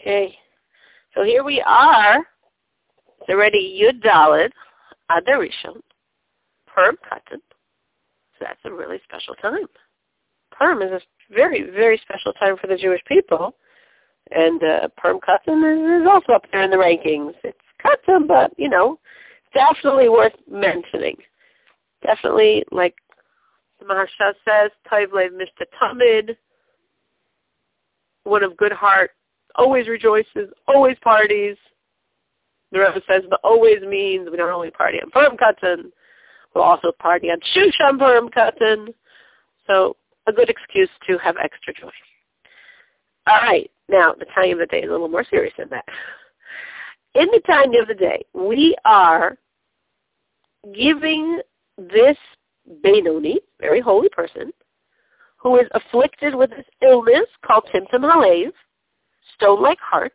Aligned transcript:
Okay. 0.00 0.34
So 1.14 1.24
here 1.24 1.44
we 1.44 1.62
are. 1.66 2.18
It's 3.20 3.28
already 3.28 3.78
Yud 3.82 4.02
Dalid, 4.02 4.50
Adar 5.10 5.38
Rishon, 5.38 5.80
Purim 6.66 6.96
Katan. 6.96 7.40
So 8.38 8.46
that's 8.46 8.60
a 8.64 8.72
really 8.72 8.98
special 9.04 9.34
time. 9.34 9.66
Purim 10.56 10.80
is 10.80 10.92
a 10.92 11.00
very, 11.34 11.70
very 11.70 12.00
special 12.02 12.32
time 12.34 12.56
for 12.58 12.66
the 12.66 12.76
Jewish 12.76 13.02
people. 13.06 13.54
And 14.30 14.62
uh, 14.62 14.88
Purim 14.96 15.18
Katan 15.18 15.98
is, 15.98 16.02
is 16.02 16.08
also 16.10 16.32
up 16.32 16.46
there 16.50 16.62
in 16.62 16.70
the 16.70 16.76
rankings. 16.76 17.34
It's 17.44 17.58
Katan, 17.84 18.26
but, 18.26 18.52
you 18.56 18.70
know, 18.70 18.98
definitely 19.52 20.08
worth 20.08 20.32
mentioning. 20.50 21.16
Definitely, 22.02 22.64
like 22.70 22.94
the 23.78 23.84
Maharsha 23.84 24.32
says, 24.46 24.70
Lev 24.90 25.32
Mishteh 25.32 25.66
Tamid, 25.82 26.36
one 28.24 28.42
of 28.42 28.56
good 28.56 28.72
heart, 28.72 29.10
always 29.60 29.86
rejoices, 29.88 30.48
always 30.66 30.96
parties. 31.02 31.56
The 32.72 32.78
Rebbe 32.78 33.00
says 33.06 33.22
the 33.28 33.38
always 33.44 33.82
means 33.82 34.28
we 34.30 34.36
don't 34.36 34.50
only 34.50 34.70
party 34.70 34.98
on 35.02 35.10
Purim 35.10 35.36
Katan, 35.36 35.90
we'll 36.54 36.64
also 36.64 36.92
party 36.98 37.28
on 37.28 37.38
Shushan 37.54 37.98
Purim 37.98 38.30
Katan. 38.30 38.94
So 39.66 39.96
a 40.26 40.32
good 40.32 40.48
excuse 40.48 40.88
to 41.06 41.18
have 41.18 41.36
extra 41.36 41.74
joy. 41.74 41.90
All 43.26 43.38
right, 43.42 43.70
now 43.88 44.14
the 44.18 44.24
time 44.34 44.52
of 44.52 44.58
the 44.58 44.66
day 44.66 44.78
is 44.78 44.88
a 44.88 44.92
little 44.92 45.08
more 45.08 45.24
serious 45.28 45.54
than 45.58 45.68
that. 45.70 45.84
In 47.14 47.26
the 47.26 47.40
time 47.46 47.74
of 47.80 47.88
the 47.88 47.94
day, 47.94 48.24
we 48.32 48.74
are 48.84 49.36
giving 50.74 51.40
this 51.76 52.16
Benoni, 52.82 53.40
very 53.60 53.80
holy 53.80 54.08
person, 54.08 54.52
who 55.36 55.58
is 55.58 55.66
afflicted 55.72 56.34
with 56.34 56.50
this 56.50 56.66
illness 56.82 57.26
called 57.44 57.68
Timtum 57.74 58.02
Halev, 58.02 58.52
stone-like 59.34 59.80
heart, 59.80 60.14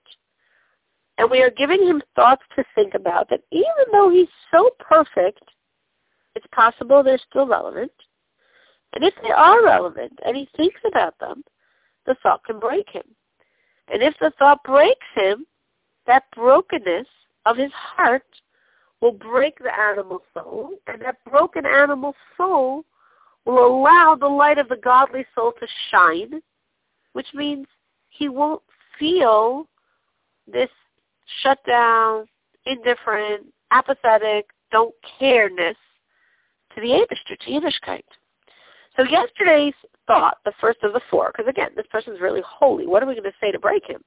and 1.18 1.30
we 1.30 1.42
are 1.42 1.50
giving 1.52 1.86
him 1.86 2.02
thoughts 2.16 2.44
to 2.55 2.64
think 2.76 2.94
about 2.94 3.30
that 3.30 3.41
even 3.52 3.85
though 3.91 4.10
he's 4.10 4.27
so 4.52 4.70
perfect, 4.80 5.41
it's 6.35 6.48
possible 6.52 7.02
they're 7.02 7.20
still 7.30 7.48
relevant. 7.48 7.91
And 8.93 9.04
if 9.04 9.13
they 9.24 9.32
are 9.32 9.63
relevant 9.63 10.20
and 10.26 10.36
he 10.36 10.48
thinks 10.55 10.80
about 10.86 11.18
them, 11.20 11.43
the 12.05 12.16
thought 12.21 12.43
can 12.43 12.60
break 12.60 12.90
him. 12.90 13.04
And 13.91 14.02
if 14.02 14.16
the 14.20 14.32
thought 14.38 14.63
breaks 14.63 15.05
him, 15.16 15.46
that 16.08 16.24
brokenness 16.36 17.08
of 17.46 17.58
his 17.58 17.71
heart 17.74 18.26
will 19.02 19.12
break 19.12 19.60
the 19.60 19.77
animal 19.80 20.21
soul, 20.34 20.71
and 20.88 21.02
that 21.02 21.18
broken 21.30 21.66
animal 21.66 22.16
soul 22.38 22.84
will 23.46 23.66
allow 23.66 24.16
the 24.20 24.27
light 24.27 24.58
of 24.58 24.70
the 24.70 24.77
godly 24.77 25.26
soul 25.36 25.54
to 25.60 25.68
shine, 25.91 26.41
which 27.13 27.27
means 27.34 27.68
he 28.10 28.30
won't 28.30 28.62
feel 28.99 29.68
this 30.51 30.70
shut 31.41 31.60
down, 31.65 32.26
indifferent, 32.65 33.46
apathetic, 33.71 34.48
don't 34.71 34.93
careness 35.20 35.76
to 36.74 36.82
the 36.82 36.87
Abishter, 36.87 37.37
to 37.40 37.52
Yiddishkeit. 37.52 38.04
So 38.96 39.04
yesterday's 39.04 39.74
thought, 40.07 40.37
the 40.46 40.54
first 40.62 40.79
of 40.84 40.93
the 40.93 41.02
four, 41.10 41.32
because 41.32 41.49
again, 41.49 41.70
this 41.76 41.85
person's 41.91 42.21
really 42.21 42.41
holy. 42.48 42.87
What 42.87 43.04
are 43.04 43.07
we 43.07 43.13
going 43.13 43.24
to 43.24 43.37
say 43.41 43.52
to 43.52 43.60
break 43.60 43.85
him? 43.85 44.02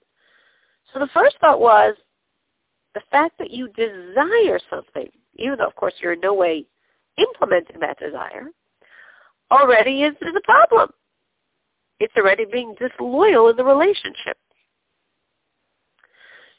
So 0.92 1.00
the 1.00 1.08
first 1.12 1.36
thought 1.40 1.60
was 1.60 1.94
the 2.94 3.02
fact 3.10 3.38
that 3.38 3.50
you 3.50 3.68
desire 3.68 4.58
something, 4.70 5.08
even 5.36 5.58
though 5.58 5.66
of 5.66 5.76
course 5.76 5.94
you're 6.00 6.14
in 6.14 6.20
no 6.20 6.34
way 6.34 6.64
implementing 7.18 7.80
that 7.80 7.98
desire, 7.98 8.48
already 9.50 10.02
is, 10.02 10.14
is 10.22 10.34
a 10.36 10.40
problem. 10.42 10.90
It's 12.00 12.14
already 12.16 12.44
being 12.50 12.74
disloyal 12.78 13.48
in 13.48 13.56
the 13.56 13.64
relationship. 13.64 14.36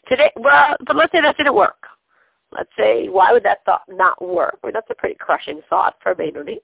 Today, 0.08 0.32
well, 0.36 0.76
but 0.86 0.96
let's 0.96 1.12
say 1.12 1.22
that 1.22 1.38
didn't 1.38 1.56
work. 1.56 1.86
Let's 2.52 2.70
say, 2.78 3.10
why 3.10 3.32
would 3.32 3.44
that 3.44 3.60
thought 3.66 3.84
not 3.88 4.20
work? 4.22 4.58
Well, 4.64 4.72
that's 4.74 4.90
a 4.90 4.96
pretty 4.96 5.16
crushing 5.20 5.62
thought 5.70 5.96
for 6.02 6.16
Benoni, 6.16 6.60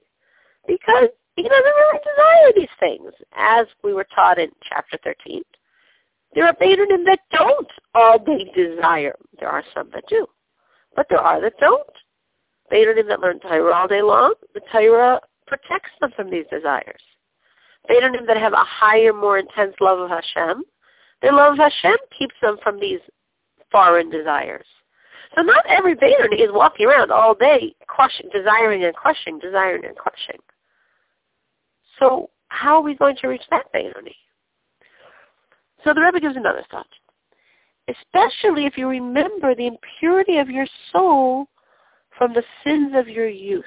because 0.66 1.08
he 1.36 1.42
doesn't 1.42 1.64
really 1.64 1.98
desire 1.98 2.52
these 2.56 2.68
things, 2.80 3.12
as 3.36 3.66
we 3.84 3.94
were 3.94 4.06
taught 4.14 4.38
in 4.38 4.50
chapter 4.68 4.98
13. 5.04 5.42
There 6.34 6.46
are 6.46 6.54
Benonim 6.54 7.04
that 7.04 7.20
don't 7.30 7.68
all 7.94 8.18
day 8.18 8.50
desire. 8.54 9.14
There 9.38 9.48
are 9.48 9.62
some 9.74 9.90
that 9.94 10.04
do, 10.08 10.26
but 10.96 11.06
there 11.08 11.20
are 11.20 11.40
that 11.40 11.54
don't. 11.60 11.86
Benonim 12.72 13.06
that 13.08 13.20
learn 13.20 13.38
Torah 13.38 13.72
all 13.72 13.86
day 13.86 14.02
long, 14.02 14.34
the 14.54 14.60
Torah 14.72 15.20
protects 15.46 15.90
them 16.00 16.10
from 16.16 16.30
these 16.30 16.46
desires. 16.50 17.00
Benonim 17.88 18.26
that 18.26 18.38
have 18.38 18.54
a 18.54 18.64
higher, 18.64 19.12
more 19.12 19.38
intense 19.38 19.74
love 19.80 20.00
of 20.00 20.10
Hashem, 20.10 20.64
their 21.22 21.32
love 21.32 21.52
of 21.52 21.58
Hashem 21.58 21.96
keeps 22.18 22.34
them 22.42 22.56
from 22.62 22.80
these 22.80 23.00
foreign 23.76 24.08
desires. 24.08 24.64
So 25.34 25.42
not 25.42 25.66
every 25.68 25.94
Benonim 25.94 26.40
is 26.40 26.48
walking 26.50 26.86
around 26.86 27.10
all 27.10 27.34
day 27.34 27.74
crushing, 27.86 28.30
desiring 28.32 28.84
and 28.84 28.94
crushing, 28.94 29.38
desiring 29.38 29.84
and 29.84 29.94
crushing. 29.94 30.40
So 31.98 32.30
how 32.48 32.76
are 32.76 32.82
we 32.82 32.94
going 32.94 33.16
to 33.20 33.28
reach 33.28 33.42
that 33.50 33.70
Benonim? 33.74 34.14
So 35.84 35.92
the 35.92 36.00
Rebbe 36.00 36.20
gives 36.20 36.36
another 36.36 36.64
thought. 36.70 36.86
Especially 37.86 38.64
if 38.64 38.78
you 38.78 38.88
remember 38.88 39.54
the 39.54 39.66
impurity 39.66 40.38
of 40.38 40.48
your 40.48 40.66
soul 40.90 41.46
from 42.16 42.32
the 42.32 42.42
sins 42.64 42.94
of 42.94 43.08
your 43.08 43.28
youth 43.28 43.64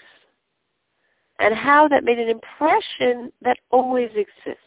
and 1.37 1.53
how 1.53 1.87
that 1.87 2.03
made 2.03 2.17
an 2.17 2.29
impression 2.29 3.31
that 3.43 3.59
always 3.69 4.09
exists. 4.15 4.57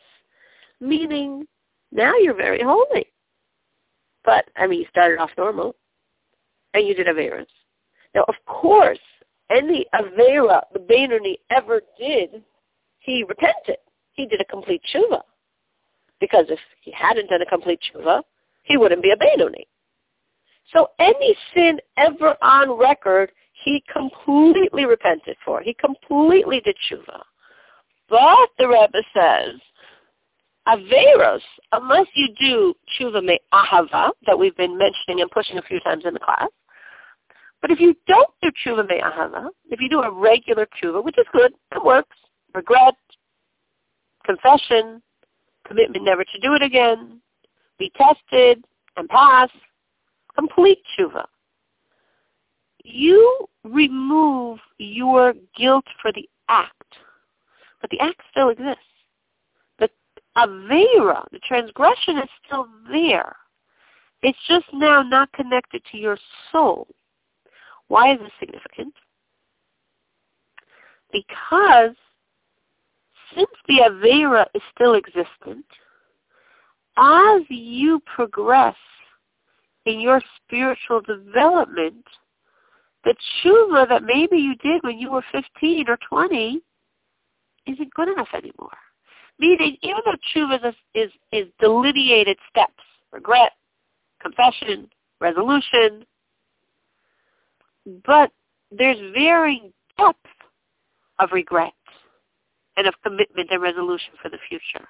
Meaning, 0.81 1.49
now 1.91 2.15
you're 2.17 2.33
very 2.33 2.63
holy. 2.63 3.12
But, 4.25 4.47
I 4.57 4.67
mean, 4.67 4.81
you 4.81 4.87
started 4.91 5.19
off 5.19 5.31
normal, 5.37 5.75
and 6.75 6.87
you 6.87 6.95
did 6.95 7.07
Averas. 7.07 7.47
Now, 8.15 8.25
of 8.29 8.35
course, 8.47 8.99
any 9.51 9.87
Avera 9.95 10.63
the 10.73 10.79
Benoni 10.79 11.39
ever 11.51 11.81
did, 11.99 12.43
he 12.99 13.25
repented. 13.29 13.79
He 14.13 14.27
did 14.27 14.41
a 14.41 14.45
complete 14.45 14.83
tshuva. 14.95 15.23
Because 16.21 16.47
if 16.49 16.61
he 16.81 16.93
hadn't 16.93 17.31
done 17.31 17.43
a 17.43 17.47
complete 17.47 17.81
tshuva, 17.81 18.23
he 18.63 18.77
wouldn't 18.77 19.03
be 19.03 19.11
a 19.11 19.17
Benoni. 19.17 19.67
So 20.73 20.89
any 20.99 21.37
sin 21.55 21.79
ever 21.97 22.37
on 22.43 22.79
record, 22.79 23.33
he 23.65 23.83
completely 23.93 24.87
repented 24.87 25.37
for. 25.45 25.61
He 25.61 25.75
completely 25.75 26.61
did 26.61 26.77
tshuva. 26.91 27.23
But 28.09 28.49
the 28.59 28.69
Rebbe 28.69 29.03
says, 29.15 29.61
Averos, 30.69 31.41
unless 31.73 32.07
you 32.15 32.29
do 32.39 32.75
tshuva 32.89 33.23
me 33.25 33.41
ahava, 33.53 34.11
that 34.27 34.39
we've 34.39 34.57
been 34.57 34.79
mentioning 34.79 35.21
and 35.21 35.31
pushing 35.31 35.59
a 35.59 35.63
few 35.63 35.81
times 35.81 36.05
in 36.07 36.15
the 36.15 36.21
class, 36.21 36.49
but 37.61 37.71
if 37.71 37.81
you 37.81 37.95
don't 38.07 38.31
do 38.43 38.51
tshuva 38.51 38.89
me 38.89 39.01
ahava, 39.01 39.49
if 39.71 39.81
you 39.81 39.89
do 39.89 40.03
a 40.03 40.11
regular 40.11 40.67
tshuva, 40.67 41.03
which 41.03 41.19
is 41.19 41.27
good, 41.33 41.53
it 41.75 41.85
works, 41.85 42.17
regret, 42.55 42.95
confession, 44.25 45.03
commitment 45.67 46.05
never 46.05 46.25
to 46.25 46.41
do 46.41 46.55
it 46.55 46.63
again, 46.63 47.21
be 47.79 47.91
tested 47.97 48.65
and 48.97 49.09
pass, 49.09 49.49
complete 50.37 50.79
tshuva. 50.99 51.25
You 52.85 53.49
remove 53.65 54.59
your 54.79 55.35
guilt 55.57 55.85
for 56.01 56.13
the 56.13 56.29
act, 56.49 56.97
but 57.81 57.91
the 57.91 58.01
act 58.01 58.21
still 58.31 58.51
exists. 58.51 58.83
Avera, 60.37 61.25
the 61.31 61.41
transgression 61.47 62.19
is 62.19 62.29
still 62.45 62.67
there. 62.91 63.37
It's 64.23 64.39
just 64.49 64.67
now 64.73 65.03
not 65.03 65.33
connected 65.33 65.83
to 65.91 65.99
your 65.99 66.17
soul. 66.51 66.87
Why 67.89 68.13
is 68.15 68.21
this 68.21 68.31
significant? 68.39 68.95
Because 71.13 71.95
since 73.35 73.51
the 73.69 73.81
Avera 73.81 74.47
is 74.55 74.63
still 74.75 74.95
existent, 74.95 75.67
as 76.97 77.43
you 77.49 78.01
progress 78.15 78.77
in 79.87 80.01
your 80.01 80.23
spiritual 80.37 81.01
development, 81.01 82.05
the 83.05 83.15
tshuva 83.45 83.89
that 83.89 84.05
maybe 84.05 84.37
you 84.37 84.55
did 84.57 84.83
when 84.83 84.99
you 84.99 85.11
were 85.11 85.25
15 85.33 85.89
or 85.89 85.99
20 86.09 86.63
isn't 87.67 87.95
good 87.95 88.09
enough 88.09 88.29
anymore. 88.35 88.77
Meaning, 89.39 89.77
even 89.83 90.01
though 90.05 90.15
tshuva 90.35 90.69
is, 90.69 90.75
is, 90.95 91.11
is 91.33 91.47
delineated 91.61 92.37
steps, 92.49 92.85
regret, 93.13 93.53
confession, 94.21 94.89
resolution, 95.21 96.05
but 98.07 98.31
there's 98.71 98.99
varying 99.15 99.73
depth 99.99 100.19
of 101.19 101.31
regret 101.33 101.73
and 102.77 102.87
of 102.87 102.95
commitment 103.03 103.49
and 103.51 103.63
resolution 103.63 104.13
for 104.23 104.29
the 104.29 104.39
future. 104.49 104.87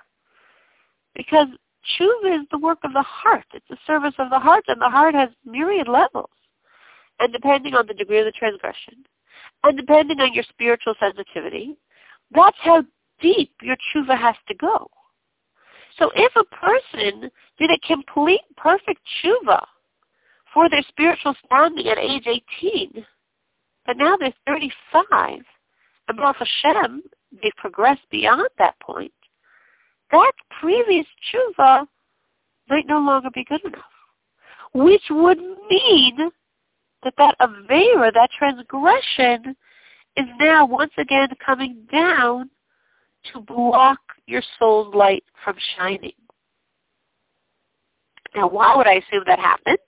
Because 1.15 1.49
tshuva 1.85 2.41
is 2.41 2.47
the 2.51 2.59
work 2.59 2.79
of 2.85 2.93
the 2.93 3.03
heart. 3.03 3.45
It's 3.55 3.67
the 3.69 3.77
service 3.87 4.15
of 4.19 4.31
the 4.31 4.39
heart, 4.39 4.65
and 4.69 4.81
the 4.81 4.89
heart 4.89 5.15
has 5.15 5.31
myriad 5.45 5.89
levels. 5.89 6.31
And 7.19 7.33
depending 7.33 7.75
on 7.75 7.87
the 7.87 7.95
degree 7.95 8.19
of 8.19 8.25
the 8.25 8.33
transgression, 8.33 9.05
and 9.65 9.77
depending 9.77 10.21
on 10.21 10.33
your 10.33 10.45
spiritual 10.49 10.95
sensitivity, 10.99 11.77
that's 12.33 12.57
how 12.61 12.85
deep 13.23 13.53
your 13.63 13.77
tshuva 13.77 14.19
has 14.19 14.37
to 14.49 14.55
go. 14.55 14.91
So 15.99 16.11
if 16.15 16.33
a 16.37 16.45
person 16.57 17.31
did 17.59 17.71
a 17.71 17.87
complete 17.87 18.41
perfect 18.57 19.01
tshuva 19.25 19.65
for 20.53 20.69
their 20.69 20.83
spiritual 20.89 21.35
standing 21.47 21.89
at 21.89 21.99
age 21.99 22.27
18, 22.27 23.05
but 23.87 23.97
now 23.97 24.17
they're 24.17 24.35
35, 24.47 25.41
and 26.09 26.17
Baruch 26.17 26.37
Hashem, 26.37 27.03
they've 27.43 27.53
progressed 27.57 28.03
beyond 28.11 28.49
that 28.59 28.79
point, 28.81 29.13
that 30.11 30.33
previous 30.61 31.07
tshuva 31.33 31.87
might 32.69 32.87
no 32.87 32.99
longer 32.99 33.31
be 33.35 33.45
good 33.45 33.65
enough. 33.65 33.85
Which 34.75 35.03
would 35.11 35.39
mean 35.39 36.31
that 37.03 37.15
that 37.19 37.37
avera, 37.41 38.13
that 38.13 38.31
transgression, 38.37 39.57
is 40.17 40.27
now 40.39 40.67
once 40.67 40.93
again 40.99 41.29
coming 41.45 41.87
down 41.91 42.51
to 43.33 43.41
block 43.41 43.99
your 44.27 44.43
soul's 44.59 44.95
light 44.95 45.25
from 45.45 45.57
shining. 45.77 46.13
Now, 48.35 48.49
why 48.49 48.75
would 48.77 48.87
I 48.87 48.95
assume 48.95 49.25
that 49.27 49.39
happened? 49.39 49.79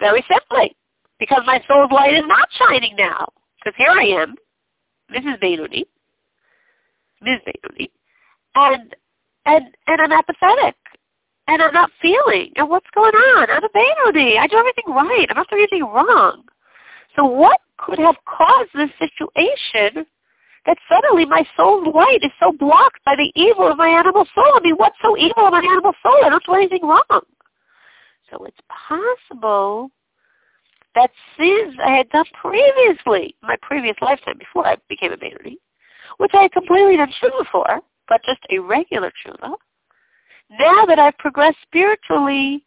Very 0.00 0.24
simply, 0.30 0.76
because 1.18 1.42
my 1.46 1.60
soul's 1.66 1.90
light 1.90 2.14
is 2.14 2.24
not 2.26 2.48
shining 2.58 2.94
now. 2.96 3.28
Because 3.58 3.76
here 3.76 3.90
I 3.90 4.04
am, 4.22 4.36
Mrs. 5.12 5.40
Benoni, 5.40 5.86
Ms. 7.22 7.40
Benoni, 7.44 7.90
and 8.54 8.94
and 9.46 9.64
and 9.86 10.00
I'm 10.00 10.12
apathetic, 10.12 10.76
and 11.48 11.62
I'm 11.62 11.72
not 11.72 11.90
feeling. 12.00 12.52
And 12.56 12.68
what's 12.68 12.86
going 12.94 13.14
on? 13.14 13.50
I'm 13.50 13.64
a 13.64 13.68
Benoni. 13.68 14.38
I 14.38 14.46
do 14.46 14.58
everything 14.58 14.94
right. 14.94 15.26
I'm 15.30 15.36
not 15.36 15.48
doing 15.50 15.66
anything 15.70 15.88
wrong. 15.88 16.44
So 17.16 17.24
what 17.24 17.60
could 17.78 17.98
have 17.98 18.16
caused 18.26 18.70
this 18.74 18.90
situation 18.98 20.06
that 20.66 20.78
suddenly 20.88 21.24
my 21.24 21.44
soul's 21.56 21.94
light 21.94 22.20
is 22.22 22.32
so 22.40 22.52
blocked 22.52 23.04
by 23.04 23.16
the 23.16 23.32
evil 23.34 23.70
of 23.70 23.78
my 23.78 23.88
animal 23.88 24.26
soul? 24.34 24.52
I 24.54 24.60
mean, 24.62 24.74
what's 24.74 24.96
so 25.02 25.16
evil 25.16 25.46
of 25.46 25.52
my 25.52 25.60
animal 25.60 25.92
soul? 26.02 26.18
I 26.24 26.28
don't 26.28 26.44
do 26.44 26.54
anything 26.54 26.82
wrong. 26.82 27.22
So 28.30 28.44
it's 28.44 28.60
possible 28.68 29.90
that 30.94 31.10
sins 31.36 31.76
I 31.84 31.96
had 31.96 32.08
done 32.10 32.24
previously, 32.34 33.36
my 33.42 33.56
previous 33.62 33.96
lifetime 34.02 34.38
before 34.38 34.66
I 34.66 34.76
became 34.88 35.12
a 35.12 35.16
Benoni, 35.16 35.58
which 36.18 36.32
I 36.34 36.42
had 36.42 36.52
completely 36.52 36.96
done 36.96 37.12
tshuva 37.22 37.46
for, 37.52 37.80
but 38.08 38.20
just 38.24 38.40
a 38.50 38.58
regular 38.58 39.12
tshuva. 39.24 39.54
Now 40.58 40.84
that 40.86 40.98
I've 40.98 41.16
progressed 41.18 41.58
spiritually, 41.62 42.64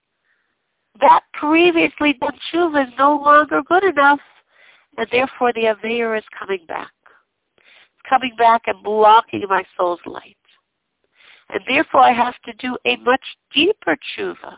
that 0.99 1.21
previously 1.33 2.13
done 2.13 2.37
tshuva 2.51 2.87
is 2.87 2.93
no 2.97 3.17
longer 3.17 3.61
good 3.63 3.83
enough, 3.83 4.19
and 4.97 5.07
therefore 5.11 5.51
the 5.53 5.65
Aveir 5.65 6.17
is 6.17 6.23
coming 6.37 6.65
back. 6.67 6.91
Coming 8.11 8.35
back 8.37 8.63
and 8.67 8.83
blocking 8.83 9.43
my 9.49 9.63
soul's 9.75 10.01
light. 10.05 10.37
And 11.49 11.61
therefore 11.67 12.01
I 12.01 12.11
have 12.11 12.35
to 12.45 12.53
do 12.59 12.77
a 12.85 12.97
much 12.97 13.23
deeper 13.53 13.97
tshuva 14.17 14.57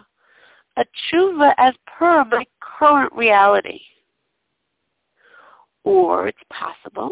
a 0.78 0.86
tshuva 0.86 1.54
as 1.58 1.74
per 1.86 2.24
my 2.26 2.46
current 2.60 3.14
reality. 3.14 3.82
Or 5.84 6.28
it's 6.28 6.38
possible 6.50 7.12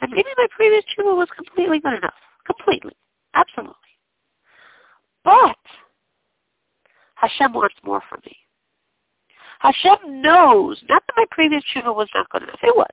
that 0.00 0.10
maybe 0.10 0.28
my 0.36 0.46
previous 0.50 0.84
tshuva 0.84 1.16
was 1.16 1.28
completely 1.34 1.80
good 1.80 1.94
enough. 1.94 2.14
Completely. 2.46 2.92
Absolutely. 3.34 3.74
But 5.24 5.56
Hashem 7.14 7.54
wants 7.54 7.76
more 7.82 8.02
from 8.08 8.20
me. 8.26 8.36
Hashem 9.60 10.20
knows, 10.20 10.82
not 10.88 11.02
that 11.06 11.14
my 11.16 11.24
previous 11.30 11.64
tshuva 11.74 11.94
was 11.94 12.08
not 12.14 12.28
good 12.28 12.42
enough, 12.42 12.58
it 12.62 12.76
was. 12.76 12.90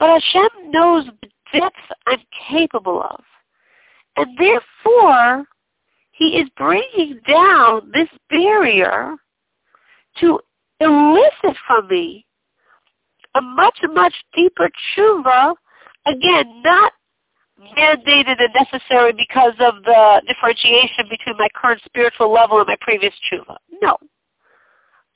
But 0.00 0.10
Hashem 0.10 0.70
knows 0.70 1.04
the 1.22 1.28
depth 1.52 1.76
I'm 2.06 2.20
capable 2.48 3.02
of. 3.02 3.22
And 4.16 4.36
therefore, 4.36 5.44
he 6.12 6.38
is 6.38 6.48
bringing 6.56 7.20
down 7.28 7.90
this 7.92 8.08
barrier 8.28 9.14
to 10.20 10.40
elicit 10.80 11.56
from 11.66 11.88
me 11.88 12.26
a 13.34 13.40
much, 13.40 13.78
much 13.92 14.14
deeper 14.34 14.68
tshuva, 14.96 15.54
again, 16.06 16.62
not 16.64 16.92
mandated 17.76 18.36
and 18.38 18.54
necessary 18.54 19.12
because 19.12 19.54
of 19.60 19.82
the 19.84 20.22
differentiation 20.26 21.06
between 21.08 21.36
my 21.36 21.48
current 21.54 21.80
spiritual 21.84 22.32
level 22.32 22.58
and 22.58 22.66
my 22.66 22.76
previous 22.80 23.14
tshuva. 23.30 23.56
No. 23.82 23.96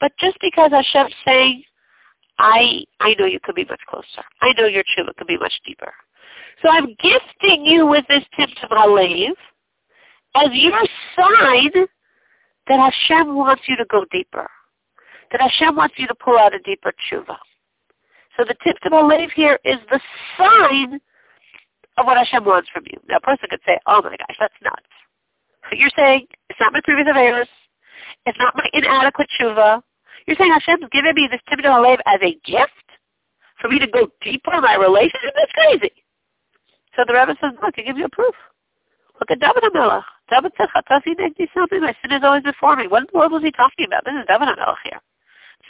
But 0.01 0.13
just 0.19 0.37
because 0.41 0.73
Hashem's 0.73 1.15
saying, 1.25 1.63
I, 2.39 2.85
I 3.01 3.15
know 3.19 3.27
you 3.27 3.39
could 3.43 3.55
be 3.55 3.65
much 3.65 3.81
closer. 3.89 4.25
I 4.41 4.53
know 4.59 4.67
your 4.67 4.83
tshuva 4.83 5.15
could 5.17 5.27
be 5.27 5.39
much 5.39 5.53
deeper. 5.65 5.93
So 6.61 6.69
I'm 6.71 6.87
gifting 6.87 7.65
you 7.65 7.87
with 7.87 8.05
this 8.09 8.25
Timtum 8.39 8.71
Halev, 8.71 9.33
as 10.35 10.49
your 10.53 10.81
sign 11.17 11.87
that 12.69 12.93
Hashem 13.09 13.35
wants 13.35 13.63
you 13.69 13.77
to 13.77 13.85
go 13.91 14.05
deeper, 14.11 14.49
that 15.31 15.41
Hashem 15.41 15.77
wants 15.77 15.95
you 15.99 16.07
to 16.07 16.15
pull 16.15 16.39
out 16.39 16.55
a 16.55 16.59
deeper 16.61 16.93
tshuva. 16.93 17.37
So 18.37 18.45
the 18.45 18.55
tip 18.65 18.79
to 18.83 18.91
believe 18.91 19.31
here 19.35 19.59
is 19.65 19.77
the 19.91 20.01
sign 20.39 21.01
of 21.99 22.07
what 22.07 22.17
Hashem 22.17 22.45
wants 22.45 22.69
from 22.73 22.85
you. 22.91 22.99
Now 23.09 23.17
a 23.17 23.21
person 23.21 23.49
could 23.51 23.61
say, 23.67 23.79
oh 23.87 24.01
my 24.03 24.17
gosh, 24.17 24.37
that's 24.39 24.55
nuts. 24.63 24.83
So 25.69 25.77
you're 25.77 25.91
saying 25.97 26.27
it's 26.49 26.61
not 26.61 26.73
my 26.73 26.81
previous 26.83 27.09
affairs, 27.11 27.49
it's 28.27 28.39
not 28.39 28.55
my 28.57 28.69
inadequate 28.73 29.29
tshuva. 29.39 29.83
You're 30.27 30.37
saying 30.39 30.53
Hashem's 30.53 30.89
given 30.93 31.15
me 31.15 31.29
this 31.31 31.41
Timtum 31.51 31.67
Halev 31.67 31.99
as 32.07 32.21
a 32.23 32.39
gift 32.49 32.71
for 33.61 33.69
me 33.69 33.79
to 33.79 33.87
go 33.87 34.09
deeper 34.21 34.55
in 34.55 34.61
my 34.61 34.77
relationship? 34.77 35.35
That's 35.35 35.53
crazy. 35.53 36.02
So 36.97 37.05
the 37.07 37.15
rabbi 37.15 37.33
says, 37.41 37.53
look, 37.63 37.75
I 37.77 37.83
give 37.83 37.97
you 37.97 38.05
a 38.05 38.11
proof. 38.11 38.35
Look 39.21 39.31
at 39.31 39.41
David 39.41 39.63
HaMelech. 39.73 40.05
David 40.31 40.53
said, 40.57 40.69
Chatasi 40.75 41.15
negdi 41.15 41.47
my 41.81 41.95
sin 42.03 42.13
is 42.13 42.25
always 42.25 42.43
before 42.43 42.77
me. 42.77 42.87
What 42.87 43.03
in 43.03 43.07
the 43.13 43.19
world 43.19 43.33
was 43.33 43.43
he 43.43 43.53
talking 43.53 43.87
about? 43.87 44.05
This 44.05 44.15
is 44.15 44.27
David 44.29 44.49
HaMelech 44.49 44.83
here. 44.85 45.01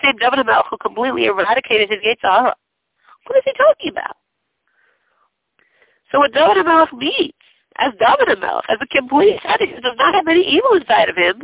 Same 0.02 0.16
David 0.16 0.40
HaMelech 0.40 0.64
who 0.70 0.78
completely 0.78 1.26
eradicated 1.26 1.90
his 1.90 2.00
Yetzer 2.00 2.30
Hara. 2.30 2.54
What 3.26 3.36
is 3.36 3.42
he 3.44 3.52
talking 3.52 3.90
about? 3.90 4.16
So 6.10 6.18
what 6.18 6.32
David 6.32 6.64
HaMelech 6.64 6.92
means, 6.92 7.32
as 7.76 7.92
David 8.00 8.38
HaMelech, 8.38 8.62
as 8.68 8.78
a 8.80 8.86
complete 8.86 9.38
tzaddik 9.40 9.74
who 9.74 9.80
does 9.80 9.96
not 9.98 10.14
have 10.14 10.28
any 10.28 10.42
evil 10.42 10.74
inside 10.74 11.08
of 11.08 11.16
him, 11.16 11.42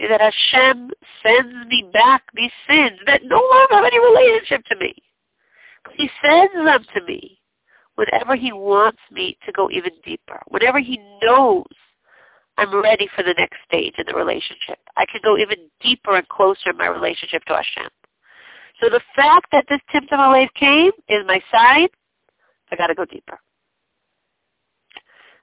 is 0.00 0.08
that 0.08 0.20
Hashem 0.20 0.90
sends 1.22 1.68
me 1.68 1.88
back 1.92 2.24
these 2.34 2.50
sins 2.68 2.98
that 3.06 3.22
no 3.24 3.36
longer 3.36 3.74
have 3.74 3.84
any 3.84 4.00
relationship 4.00 4.64
to 4.66 4.76
me. 4.76 4.94
He 5.96 6.10
sends 6.22 6.54
them 6.54 6.84
to 6.94 7.04
me 7.04 7.38
whenever 7.96 8.36
he 8.36 8.52
wants 8.52 9.00
me 9.10 9.36
to 9.46 9.52
go 9.52 9.70
even 9.70 9.92
deeper, 10.04 10.40
whenever 10.48 10.80
he 10.80 10.98
knows 11.22 11.66
I'm 12.56 12.82
ready 12.82 13.08
for 13.16 13.22
the 13.22 13.34
next 13.36 13.56
stage 13.66 13.94
in 13.98 14.04
the 14.06 14.14
relationship. 14.14 14.78
I 14.96 15.06
can 15.06 15.20
go 15.24 15.36
even 15.36 15.56
deeper 15.80 16.16
and 16.16 16.28
closer 16.28 16.70
in 16.70 16.76
my 16.76 16.86
relationship 16.86 17.44
to 17.46 17.54
Hashem. 17.54 17.90
So 18.80 18.88
the 18.88 19.00
fact 19.16 19.46
that 19.52 19.64
this 19.68 19.80
Timtum 19.92 20.18
Halev 20.18 20.48
came 20.54 20.92
is 21.08 21.26
my 21.26 21.40
sign. 21.50 21.88
I 22.70 22.76
got 22.76 22.88
to 22.88 22.94
go 22.94 23.04
deeper. 23.04 23.38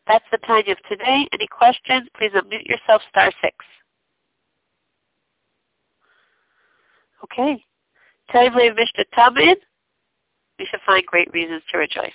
That's 0.07 0.25
the 0.31 0.37
time 0.39 0.63
of 0.67 0.77
today. 0.89 1.27
Any 1.33 1.47
questions? 1.47 2.07
Please 2.17 2.31
unmute 2.31 2.65
yourself, 2.65 3.01
star 3.09 3.31
six. 3.41 3.55
Okay. 7.23 7.63
Tell 8.29 8.49
Mishteh 8.49 9.05
Tamid. 9.15 9.57
We 10.59 10.65
should 10.65 10.79
find 10.85 11.05
great 11.05 11.31
reasons 11.33 11.61
to 11.71 11.77
rejoice. 11.77 12.11